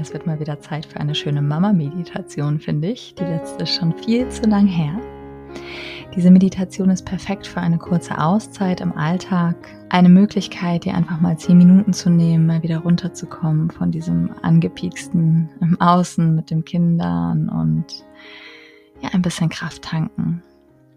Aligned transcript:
Es 0.00 0.12
wird 0.12 0.26
mal 0.26 0.38
wieder 0.38 0.60
Zeit 0.60 0.86
für 0.86 1.00
eine 1.00 1.14
schöne 1.14 1.42
Mama-Meditation, 1.42 2.60
finde 2.60 2.88
ich. 2.88 3.16
Die 3.16 3.24
letzte 3.24 3.64
ist 3.64 3.74
schon 3.74 3.92
viel 3.92 4.28
zu 4.28 4.48
lang 4.48 4.68
her. 4.68 4.96
Diese 6.14 6.30
Meditation 6.30 6.88
ist 6.90 7.04
perfekt 7.04 7.48
für 7.48 7.60
eine 7.60 7.78
kurze 7.78 8.16
Auszeit 8.16 8.80
im 8.80 8.96
Alltag. 8.96 9.56
Eine 9.88 10.08
Möglichkeit, 10.08 10.84
dir 10.84 10.94
einfach 10.94 11.20
mal 11.20 11.36
zehn 11.36 11.58
Minuten 11.58 11.92
zu 11.92 12.10
nehmen, 12.10 12.46
mal 12.46 12.62
wieder 12.62 12.78
runterzukommen 12.78 13.72
von 13.72 13.90
diesem 13.90 14.30
angepieksten 14.42 15.50
im 15.60 15.80
Außen 15.80 16.32
mit 16.32 16.50
den 16.50 16.64
Kindern 16.64 17.48
und 17.48 18.04
ja, 19.02 19.10
ein 19.12 19.22
bisschen 19.22 19.48
Kraft 19.48 19.82
tanken. 19.82 20.44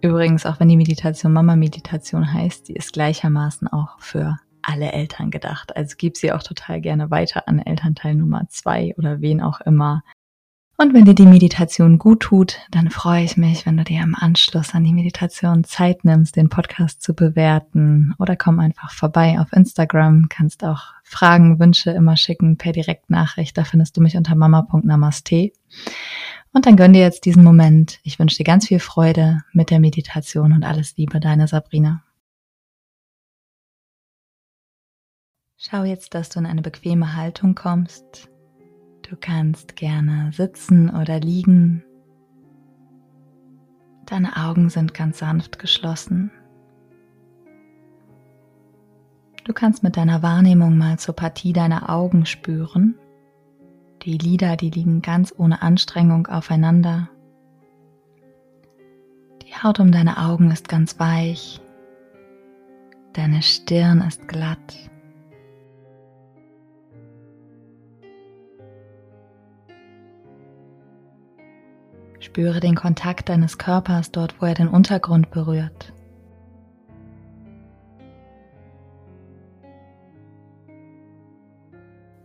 Übrigens, 0.02 0.46
auch 0.46 0.60
wenn 0.60 0.70
die 0.70 0.78
Meditation 0.78 1.34
Mama-Meditation 1.34 2.32
heißt, 2.32 2.68
die 2.68 2.74
ist 2.74 2.94
gleichermaßen 2.94 3.68
auch 3.68 4.00
für 4.00 4.38
alle 4.64 4.92
Eltern 4.92 5.32
gedacht. 5.32 5.76
Also 5.76 5.96
gib 5.98 6.18
sie 6.18 6.32
auch 6.32 6.44
total 6.44 6.82
gerne 6.82 7.12
weiter 7.12 7.48
an 7.48 7.60
Elternteil 7.60 8.16
Nummer 8.16 8.48
zwei 8.50 8.94
oder 8.98 9.22
wen 9.22 9.42
auch 9.42 9.62
immer. 9.62 10.04
Und 10.82 10.96
wenn 10.96 11.06
dir 11.06 11.14
die 11.14 11.28
Meditation 11.28 12.00
gut 12.00 12.22
tut, 12.22 12.58
dann 12.72 12.90
freue 12.90 13.24
ich 13.24 13.38
mich, 13.38 13.68
wenn 13.68 13.78
du 13.78 13.84
dir 13.84 14.02
im 14.02 14.16
Anschluss 14.16 14.74
an 14.74 14.84
die 14.84 14.94
Meditation 14.94 15.64
Zeit 15.64 16.04
nimmst, 16.06 16.36
den 16.36 16.50
Podcast 16.50 17.04
zu 17.04 17.14
bewerten 17.14 18.16
oder 18.18 18.36
komm 18.36 18.60
einfach 18.60 18.92
vorbei 18.92 19.40
auf 19.40 19.54
Instagram, 19.54 20.26
kannst 20.30 20.64
auch 20.64 20.82
Fragen, 21.04 21.60
Wünsche 21.60 21.92
immer 21.92 22.18
schicken 22.18 22.58
per 22.58 22.72
Direktnachricht. 22.72 23.56
Da 23.56 23.64
findest 23.64 23.96
du 23.96 24.02
mich 24.02 24.18
unter 24.18 24.34
mama.namaste. 24.34 25.52
Und 26.52 26.66
dann 26.66 26.78
gönn 26.78 26.94
dir 26.94 27.02
jetzt 27.02 27.26
diesen 27.26 27.44
Moment. 27.44 28.00
Ich 28.02 28.18
wünsche 28.18 28.38
dir 28.38 28.44
ganz 28.44 28.68
viel 28.68 28.80
Freude 28.80 29.44
mit 29.54 29.70
der 29.70 29.80
Meditation 29.80 30.52
und 30.52 30.64
alles 30.64 30.98
Liebe, 30.98 31.20
deine 31.20 31.48
Sabrina. 31.48 32.02
Schau 35.64 35.84
jetzt, 35.84 36.16
dass 36.16 36.30
du 36.30 36.40
in 36.40 36.48
eine 36.48 36.64
bequeme 36.64 37.16
Haltung 37.16 37.54
kommst. 37.54 38.32
Du 39.08 39.16
kannst 39.16 39.76
gerne 39.76 40.32
sitzen 40.34 40.90
oder 40.90 41.20
liegen. 41.20 41.84
Deine 44.08 44.38
Augen 44.38 44.72
sind 44.72 44.96
ganz 44.96 45.20
sanft 45.20 45.60
geschlossen. 45.60 46.32
Du 49.44 49.54
kannst 49.54 49.84
mit 49.84 49.98
deiner 49.98 50.24
Wahrnehmung 50.24 50.80
mal 50.80 50.98
zur 50.98 51.16
Partie 51.16 51.54
deiner 51.54 51.92
Augen 51.92 52.26
spüren. 52.26 52.96
Die 54.02 54.18
Lider, 54.18 54.58
die 54.58 54.72
liegen 54.72 55.04
ganz 55.04 55.32
ohne 55.38 55.62
Anstrengung 55.62 56.26
aufeinander. 56.26 57.08
Die 59.44 59.54
Haut 59.54 59.80
um 59.80 59.92
deine 59.92 60.18
Augen 60.18 60.50
ist 60.50 60.68
ganz 60.68 61.00
weich. 61.00 61.62
Deine 63.14 63.44
Stirn 63.44 64.02
ist 64.02 64.28
glatt. 64.28 64.90
Spüre 72.32 72.62
den 72.62 72.76
Kontakt 72.76 73.28
deines 73.28 73.58
Körpers 73.58 74.14
dort, 74.14 74.42
wo 74.42 74.46
er 74.46 74.54
den 74.54 74.70
Untergrund 74.70 75.32
berührt. 75.32 75.92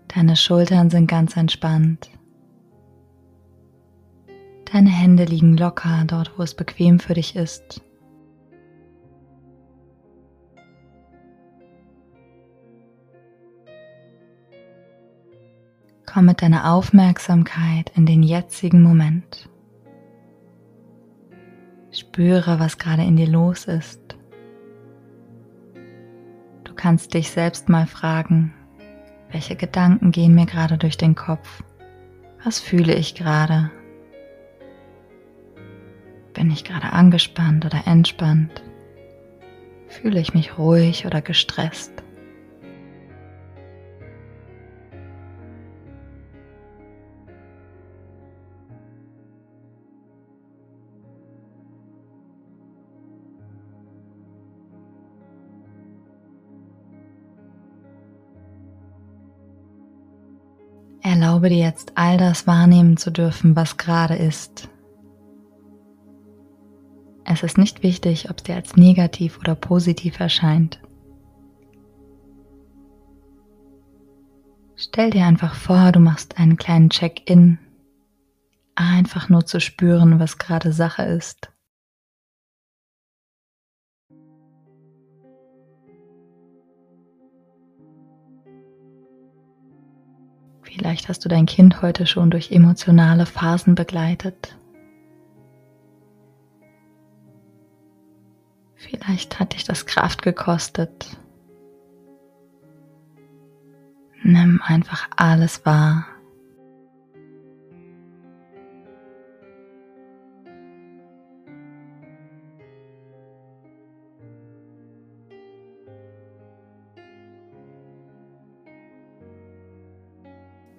Deine 0.06 0.37
Schultern 0.37 0.91
sind 0.91 1.09
ganz 1.09 1.37
entspannt. 1.37 2.09
Deine 4.72 4.91
Hände 4.91 5.25
liegen 5.25 5.56
locker 5.56 6.05
dort, 6.06 6.38
wo 6.38 6.44
es 6.44 6.55
bequem 6.55 7.00
für 7.00 7.15
dich 7.15 7.34
ist. 7.34 7.83
Komm 16.06 16.27
mit 16.27 16.43
deiner 16.43 16.73
Aufmerksamkeit 16.73 17.91
in 17.97 18.06
den 18.06 18.23
jetzigen 18.23 18.84
Moment. 18.84 19.49
Spüre, 21.97 22.61
was 22.61 22.77
gerade 22.77 23.03
in 23.03 23.17
dir 23.17 23.27
los 23.27 23.65
ist. 23.65 24.17
Du 26.65 26.75
kannst 26.75 27.15
dich 27.15 27.31
selbst 27.31 27.69
mal 27.71 27.87
fragen, 27.87 28.53
welche 29.31 29.57
Gedanken 29.57 30.12
gehen 30.12 30.35
mir 30.35 30.47
gerade 30.47 30.77
durch 30.77 30.97
den 30.97 31.15
Kopf? 31.15 31.62
Was 32.45 32.61
fühle 32.61 32.95
ich 32.95 33.15
gerade? 33.15 33.71
Bin 36.35 36.51
ich 36.51 36.65
gerade 36.65 36.93
angespannt 36.93 37.65
oder 37.65 37.87
entspannt? 37.87 38.62
Fühle 39.89 40.21
ich 40.21 40.35
mich 40.35 40.59
ruhig 40.59 41.06
oder 41.06 41.23
gestresst? 41.23 41.96
Erlaube 61.19 61.49
dir 61.49 61.56
jetzt 61.56 61.93
all 61.94 62.19
das 62.19 62.47
wahrnehmen 62.47 62.99
zu 62.99 63.10
dürfen, 63.10 63.56
was 63.56 63.78
gerade 63.78 64.16
ist. 64.16 64.69
Es 67.25 67.43
ist 67.43 67.56
nicht 67.56 67.82
wichtig, 67.82 68.28
ob 68.28 68.37
es 68.37 68.43
dir 68.43 68.54
als 68.54 68.77
negativ 68.77 69.38
oder 69.38 69.55
positiv 69.55 70.21
erscheint. 70.21 70.78
Stell 74.75 75.09
dir 75.09 75.25
einfach 75.25 75.55
vor, 75.55 75.91
du 75.91 76.00
machst 76.00 76.37
einen 76.37 76.59
kleinen 76.59 76.91
Check-in, 76.91 77.59
einfach 78.75 79.31
nur 79.31 79.47
zu 79.47 79.59
spüren, 79.59 80.21
was 80.21 80.37
gerade 80.37 80.71
Sache 80.71 81.05
ist. 81.05 81.50
Vielleicht 90.76 91.09
hast 91.09 91.25
du 91.25 91.31
dein 91.31 91.47
Kind 91.47 91.81
heute 91.81 92.06
schon 92.06 92.31
durch 92.31 92.53
emotionale 92.53 93.25
Phasen 93.25 93.75
begleitet. 93.75 94.59
Vielleicht 98.75 99.41
hat 99.41 99.54
dich 99.54 99.64
das 99.64 99.87
Kraft 99.87 100.20
gekostet. 100.20 101.16
Nimm 104.22 104.60
einfach 104.62 105.09
alles 105.16 105.64
wahr. 105.64 106.04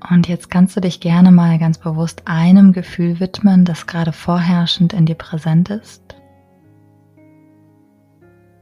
Und 0.09 0.28
jetzt 0.28 0.50
kannst 0.50 0.75
du 0.75 0.81
dich 0.81 1.00
gerne 1.00 1.31
mal 1.31 1.59
ganz 1.59 1.78
bewusst 1.78 2.23
einem 2.25 2.72
Gefühl 2.72 3.19
widmen, 3.19 3.65
das 3.65 3.88
gerade 3.88 4.13
vorherrschend 4.13 4.94
in 4.94 5.06
dir 5.06 5.15
präsent 5.15 5.69
ist. 5.69 6.15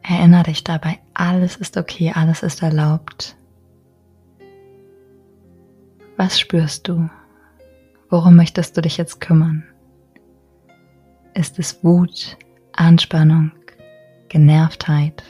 Erinnere 0.01 0.44
dich 0.44 0.63
dabei, 0.63 1.00
alles 1.13 1.56
ist 1.56 1.77
okay, 1.77 2.12
alles 2.15 2.44
ist 2.44 2.62
erlaubt. 2.62 3.36
Was 6.18 6.39
spürst 6.39 6.88
du? 6.88 7.09
Worum 8.09 8.36
möchtest 8.36 8.77
du 8.77 8.81
dich 8.81 8.98
jetzt 8.98 9.19
kümmern? 9.19 9.63
Ist 11.33 11.59
es 11.59 11.83
Wut, 11.83 12.38
Anspannung, 12.74 13.51
Genervtheit? 14.30 15.24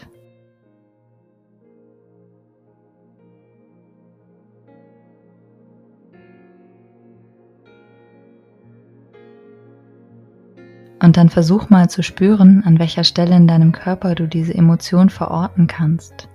Dann 11.16 11.30
versuch 11.30 11.70
mal 11.70 11.90
zu 11.90 12.04
spüren, 12.04 12.62
an 12.66 12.78
welcher 12.78 13.06
Stelle 13.06 13.38
in 13.38 13.48
deinem 13.48 13.72
Körper 13.72 14.16
du 14.16 14.28
diese 14.28 14.54
Emotion 14.54 15.10
verorten 15.10 15.66
kannst. 15.66 16.28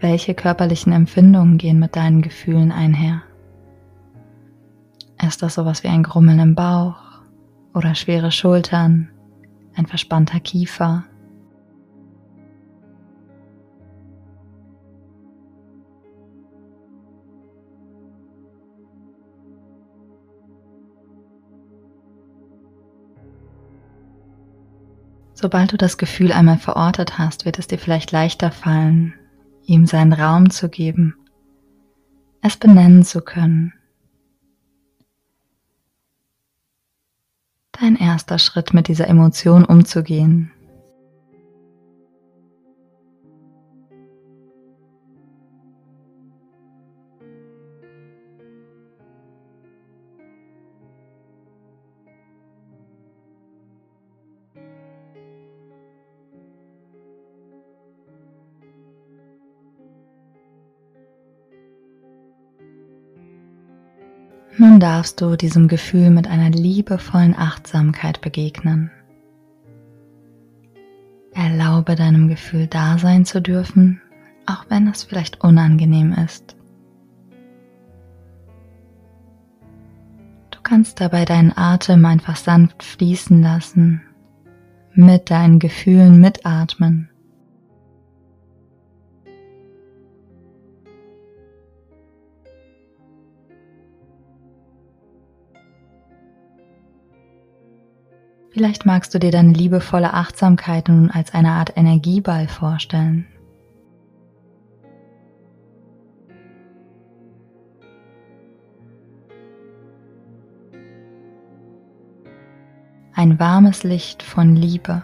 Welche 0.00 0.34
körperlichen 0.34 0.92
Empfindungen 0.92 1.58
gehen 1.58 1.78
mit 1.78 1.94
deinen 1.94 2.22
Gefühlen 2.22 2.72
einher? 2.72 3.22
Ist 5.24 5.44
das 5.44 5.54
sowas 5.54 5.84
wie 5.84 5.88
ein 5.88 6.02
Grummeln 6.02 6.40
im 6.40 6.56
Bauch 6.56 6.96
oder 7.72 7.94
schwere 7.94 8.32
Schultern, 8.32 9.10
ein 9.76 9.86
verspannter 9.86 10.40
Kiefer, 10.40 11.04
Sobald 25.40 25.70
du 25.70 25.76
das 25.76 25.98
Gefühl 25.98 26.32
einmal 26.32 26.58
verortet 26.58 27.16
hast, 27.16 27.44
wird 27.44 27.60
es 27.60 27.68
dir 27.68 27.78
vielleicht 27.78 28.10
leichter 28.10 28.50
fallen, 28.50 29.14
ihm 29.66 29.86
seinen 29.86 30.12
Raum 30.12 30.50
zu 30.50 30.68
geben, 30.68 31.14
es 32.42 32.56
benennen 32.56 33.04
zu 33.04 33.20
können. 33.20 33.72
Dein 37.70 37.94
erster 37.94 38.40
Schritt 38.40 38.74
mit 38.74 38.88
dieser 38.88 39.06
Emotion 39.06 39.64
umzugehen 39.64 40.50
Nun 64.60 64.80
darfst 64.80 65.20
du 65.20 65.36
diesem 65.36 65.68
Gefühl 65.68 66.10
mit 66.10 66.26
einer 66.26 66.50
liebevollen 66.50 67.36
Achtsamkeit 67.38 68.20
begegnen. 68.20 68.90
Erlaube 71.32 71.94
deinem 71.94 72.26
Gefühl 72.26 72.66
da 72.66 72.98
sein 72.98 73.24
zu 73.24 73.40
dürfen, 73.40 74.00
auch 74.46 74.64
wenn 74.68 74.88
es 74.88 75.04
vielleicht 75.04 75.44
unangenehm 75.44 76.12
ist. 76.12 76.56
Du 80.50 80.58
kannst 80.64 81.00
dabei 81.00 81.24
deinen 81.24 81.56
Atem 81.56 82.04
einfach 82.04 82.34
sanft 82.34 82.82
fließen 82.82 83.40
lassen, 83.40 84.02
mit 84.92 85.30
deinen 85.30 85.60
Gefühlen 85.60 86.20
mitatmen. 86.20 87.07
Vielleicht 98.50 98.86
magst 98.86 99.14
du 99.14 99.18
dir 99.18 99.30
deine 99.30 99.52
liebevolle 99.52 100.14
Achtsamkeit 100.14 100.88
nun 100.88 101.10
als 101.10 101.34
eine 101.34 101.50
Art 101.50 101.76
Energieball 101.76 102.48
vorstellen. 102.48 103.26
Ein 113.14 113.38
warmes 113.38 113.82
Licht 113.82 114.22
von 114.22 114.54
Liebe. 114.54 115.02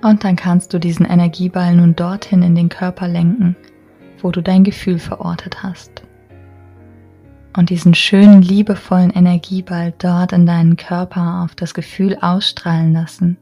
Und 0.00 0.22
dann 0.22 0.36
kannst 0.36 0.72
du 0.72 0.78
diesen 0.78 1.04
Energieball 1.04 1.74
nun 1.74 1.96
dorthin 1.96 2.42
in 2.42 2.54
den 2.54 2.68
Körper 2.68 3.08
lenken, 3.08 3.56
wo 4.22 4.30
du 4.30 4.42
dein 4.42 4.64
Gefühl 4.64 4.98
verortet 4.98 5.62
hast. 5.62 6.02
Und 7.56 7.70
diesen 7.70 7.94
schönen, 7.94 8.42
liebevollen 8.42 9.10
Energieball 9.10 9.92
dort 9.98 10.32
in 10.32 10.46
deinen 10.46 10.76
Körper 10.76 11.42
auf 11.44 11.54
das 11.54 11.74
Gefühl 11.74 12.16
ausstrahlen 12.20 12.92
lassen. 12.92 13.36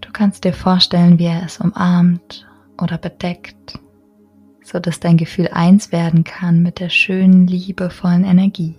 Du 0.00 0.10
kannst 0.12 0.44
dir 0.44 0.52
vorstellen, 0.52 1.18
wie 1.18 1.26
er 1.26 1.44
es 1.44 1.60
umarmt 1.60 2.46
oder 2.80 2.98
bedeckt, 2.98 3.78
so 4.64 4.80
dass 4.80 4.98
dein 4.98 5.16
Gefühl 5.16 5.48
eins 5.52 5.92
werden 5.92 6.24
kann 6.24 6.62
mit 6.62 6.80
der 6.80 6.88
schönen, 6.88 7.46
liebevollen 7.46 8.24
Energie. 8.24 8.74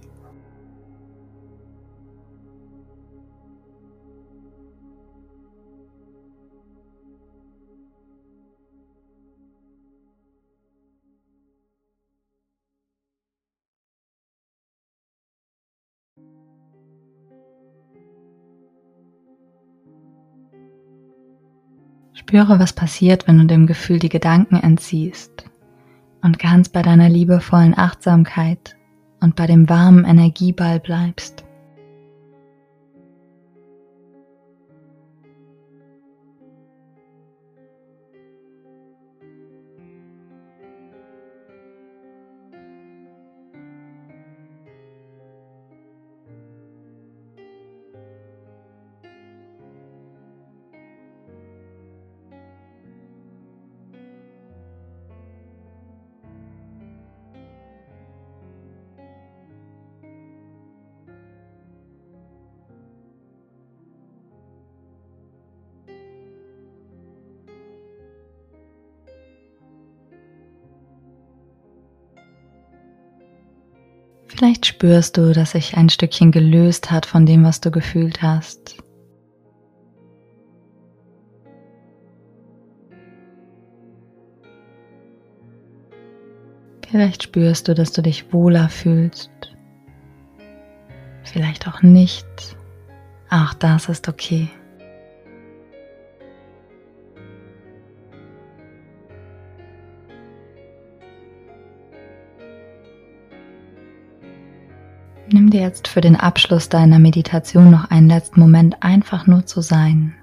Spüre, 22.18 22.58
was 22.58 22.74
passiert, 22.74 23.28
wenn 23.28 23.38
du 23.38 23.46
dem 23.46 23.68
Gefühl 23.68 24.00
die 24.00 24.10
Gedanken 24.10 24.56
entziehst 24.56 25.46
und 26.24 26.40
ganz 26.40 26.68
bei 26.68 26.82
deiner 26.82 27.10
liebevollen 27.10 27.78
Achtsamkeit 27.78 28.76
und 29.20 29.36
bei 29.36 29.46
dem 29.46 29.70
warmen 29.70 30.04
Energieball 30.04 30.80
bleibst. 30.80 31.44
Vielleicht 74.28 74.66
spürst 74.66 75.18
du, 75.18 75.34
dass 75.34 75.52
sich 75.52 75.78
ein 75.78 75.90
Stückchen 75.90 76.32
gelöst 76.32 76.92
hat 76.92 77.06
von 77.06 77.26
dem, 77.26 77.44
was 77.44 77.62
du 77.62 77.72
gefühlt 77.72 78.22
hast. 78.22 78.78
Vielleicht 86.90 87.24
spürst 87.24 87.68
du, 87.68 87.74
dass 87.74 87.92
du 87.92 88.02
dich 88.02 88.32
wohler 88.32 88.70
fühlst. 88.70 89.32
Vielleicht 91.24 91.68
auch 91.68 91.82
nicht. 91.82 92.26
Auch 93.30 93.54
das 93.54 93.90
ist 93.90 94.08
okay. 94.08 94.50
Dir 105.58 105.64
jetzt 105.64 105.88
für 105.88 106.02
den 106.02 106.16
Abschluss 106.16 106.70
deiner 106.70 107.00
Meditation 107.00 107.72
noch 107.72 107.90
einen 107.90 108.08
letzten 108.08 108.40
Moment 108.40 108.84
einfach 108.84 109.26
nur 109.26 109.46
zu 109.46 109.62
sein. 109.62 110.14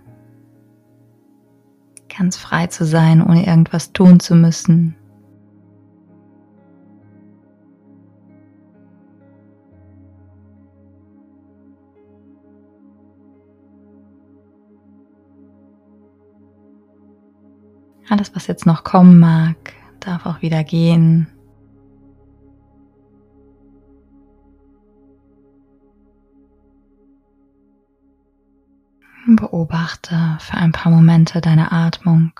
Ganz 2.17 2.37
frei 2.37 2.69
zu 2.69 2.85
sein, 2.85 3.21
ohne 3.21 3.45
irgendwas 3.45 3.93
tun 3.93 4.21
zu 4.21 4.37
müssen. 4.37 4.95
Alles, 18.09 18.37
was 18.37 18.47
jetzt 18.47 18.67
noch 18.67 18.85
kommen 18.85 19.19
mag, 19.19 19.57
darf 19.99 20.26
auch 20.26 20.43
wieder 20.43 20.62
gehen. 20.62 21.26
Beobachte 29.26 30.37
für 30.40 30.57
ein 30.59 30.73
paar 30.73 30.93
Momente 30.93 31.40
deine 31.40 31.73
Atmung. 31.73 32.33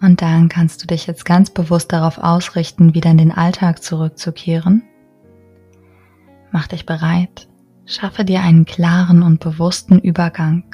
Und 0.00 0.22
dann 0.22 0.48
kannst 0.48 0.82
du 0.82 0.86
dich 0.86 1.06
jetzt 1.06 1.24
ganz 1.24 1.50
bewusst 1.50 1.92
darauf 1.92 2.18
ausrichten, 2.18 2.94
wieder 2.94 3.10
in 3.10 3.18
den 3.18 3.32
Alltag 3.32 3.82
zurückzukehren. 3.82 4.82
Mach 6.52 6.66
dich 6.66 6.86
bereit. 6.86 7.48
Schaffe 7.84 8.24
dir 8.24 8.40
einen 8.40 8.64
klaren 8.64 9.22
und 9.22 9.40
bewussten 9.40 9.98
Übergang. 9.98 10.64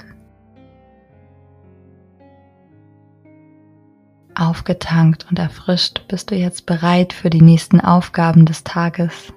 Aufgetankt 4.35 5.26
und 5.30 5.38
erfrischt 5.38 6.06
bist 6.09 6.30
du 6.30 6.35
jetzt 6.35 6.66
bereit 6.66 7.14
für 7.14 7.30
die 7.30 7.40
nächsten 7.40 7.80
Aufgaben 7.80 8.45
des 8.45 8.64
Tages. 8.64 9.33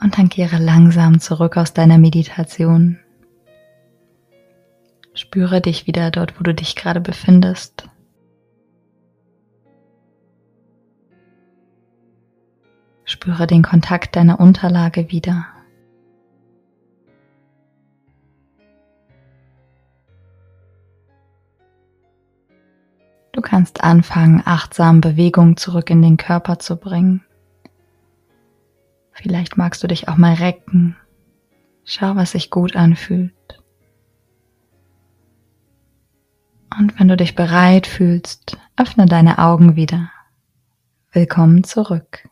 Und 0.00 0.18
dann 0.18 0.28
kehre 0.28 0.58
langsam 0.58 1.18
zurück 1.18 1.56
aus 1.56 1.74
deiner 1.74 1.98
Meditation. 1.98 2.98
Spüre 5.34 5.60
dich 5.60 5.88
wieder 5.88 6.12
dort, 6.12 6.38
wo 6.38 6.44
du 6.44 6.54
dich 6.54 6.76
gerade 6.76 7.00
befindest. 7.00 7.88
Spüre 13.04 13.48
den 13.48 13.64
Kontakt 13.64 14.14
deiner 14.14 14.38
Unterlage 14.38 15.10
wieder. 15.10 15.46
Du 23.32 23.40
kannst 23.40 23.82
anfangen, 23.82 24.40
achtsam 24.44 25.00
Bewegung 25.00 25.56
zurück 25.56 25.90
in 25.90 26.00
den 26.00 26.16
Körper 26.16 26.60
zu 26.60 26.76
bringen. 26.76 27.24
Vielleicht 29.10 29.56
magst 29.56 29.82
du 29.82 29.88
dich 29.88 30.06
auch 30.06 30.16
mal 30.16 30.34
recken. 30.34 30.96
Schau, 31.82 32.14
was 32.14 32.30
sich 32.30 32.50
gut 32.50 32.76
anfühlt. 32.76 33.63
Und 36.78 36.98
wenn 36.98 37.08
du 37.08 37.16
dich 37.16 37.34
bereit 37.34 37.86
fühlst, 37.86 38.56
öffne 38.76 39.06
deine 39.06 39.38
Augen 39.38 39.76
wieder. 39.76 40.10
Willkommen 41.12 41.62
zurück. 41.62 42.28